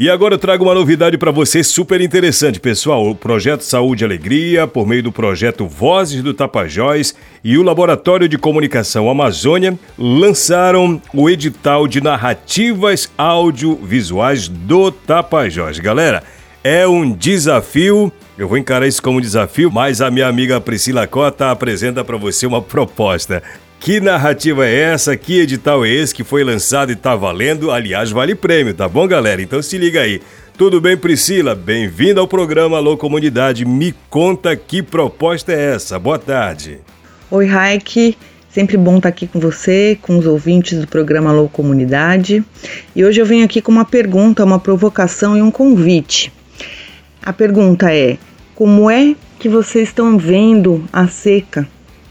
[0.00, 3.10] E agora eu trago uma novidade para você super interessante, pessoal.
[3.10, 8.28] O projeto Saúde e Alegria, por meio do projeto Vozes do Tapajós e o Laboratório
[8.28, 15.80] de Comunicação Amazônia, lançaram o edital de narrativas audiovisuais do Tapajós.
[15.80, 16.22] Galera,
[16.62, 18.12] é um desafio.
[18.38, 22.16] Eu vou encarar isso como um desafio, mas a minha amiga Priscila Cota apresenta para
[22.16, 23.42] você uma proposta.
[23.80, 25.16] Que narrativa é essa?
[25.16, 27.70] Que edital é esse que foi lançado e tá valendo?
[27.70, 29.40] Aliás, vale prêmio, tá bom, galera?
[29.40, 30.20] Então se liga aí.
[30.58, 31.54] Tudo bem, Priscila?
[31.54, 33.64] Bem-vinda ao programa Alô Comunidade.
[33.64, 35.98] Me conta que proposta é essa.
[35.98, 36.80] Boa tarde.
[37.30, 38.18] Oi, Raik.
[38.50, 42.42] Sempre bom estar aqui com você, com os ouvintes do programa Alô Comunidade.
[42.96, 46.32] E hoje eu venho aqui com uma pergunta, uma provocação e um convite.
[47.22, 48.18] A pergunta é:
[48.56, 51.68] como é que vocês estão vendo a seca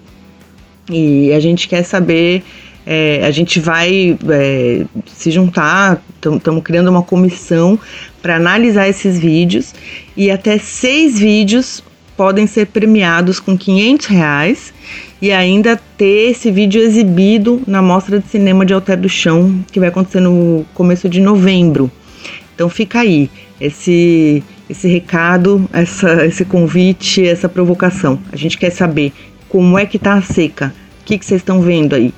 [0.89, 2.43] E a gente quer saber,
[2.85, 7.79] é, a gente vai é, se juntar, estamos criando uma comissão
[8.21, 9.73] para analisar esses vídeos
[10.17, 11.81] e até seis vídeos
[12.17, 14.73] podem ser premiados com 500 reais
[15.21, 19.79] e ainda ter esse vídeo exibido na Mostra de Cinema de Alter do Chão, que
[19.79, 21.89] vai acontecer no começo de novembro.
[22.61, 23.27] Então fica aí
[23.59, 28.19] esse esse recado, essa, esse convite, essa provocação.
[28.31, 29.11] A gente quer saber
[29.49, 32.13] como é que tá a seca, o que, que vocês estão vendo aí.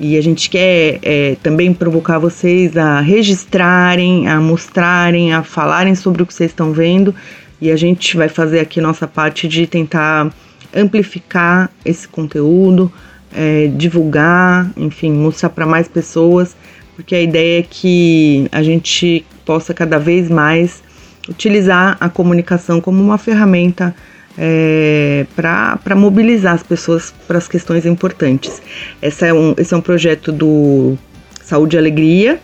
[0.00, 6.24] E a gente quer é, também provocar vocês a registrarem, a mostrarem, a falarem sobre
[6.24, 7.14] o que vocês estão vendo.
[7.60, 10.34] E a gente vai fazer aqui nossa parte de tentar
[10.74, 12.92] amplificar esse conteúdo,
[13.32, 16.56] é, divulgar, enfim, mostrar para mais pessoas,
[16.96, 20.82] porque a ideia é que a gente possa cada vez mais
[21.26, 23.94] utilizar a comunicação como uma ferramenta
[24.36, 28.60] é, para mobilizar as pessoas para as questões importantes.
[29.00, 30.98] Essa é um, esse é um projeto do
[31.42, 32.38] Saúde e Alegria,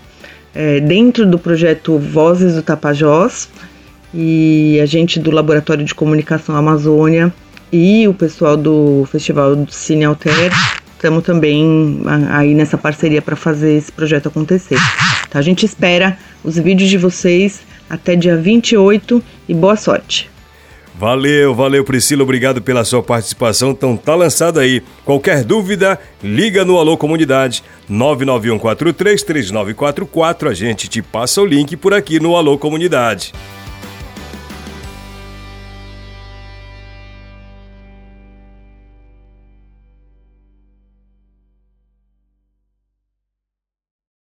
[0.54, 3.50] é, dentro do projeto Vozes do Tapajós,
[4.14, 7.30] e a gente do Laboratório de Comunicação Amazônia
[7.70, 10.52] e o pessoal do Festival do Cine Alter
[11.04, 12.00] estamos também
[12.30, 14.78] aí nessa parceria para fazer esse projeto acontecer.
[15.28, 17.60] Então a gente espera os vídeos de vocês
[17.90, 20.30] até dia 28 e boa sorte.
[20.96, 23.72] Valeu, valeu Priscila, obrigado pela sua participação.
[23.72, 24.82] Então tá lançado aí.
[25.04, 30.48] Qualquer dúvida, liga no Alô Comunidade 991433944.
[30.48, 33.34] A gente te passa o link por aqui no Alô Comunidade.